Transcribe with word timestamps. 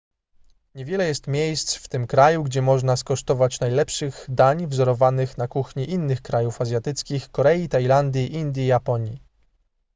niewiele 0.75 1.07
jest 1.07 1.27
miejsc 1.27 1.75
w 1.75 1.87
tym 1.87 2.07
kraju 2.07 2.43
gdzie 2.43 2.61
można 2.61 2.97
skosztować 2.97 3.59
najlepszych 3.59 4.25
dań 4.29 4.67
wzorowanych 4.67 5.37
na 5.37 5.47
kuchni 5.47 5.89
innych 5.91 6.21
krajów 6.21 6.61
azjatyckich 6.61 7.29
korei 7.29 7.69
tajlandii 7.69 8.33
indii 8.33 8.63
i 8.63 8.67
japonii 8.67 9.21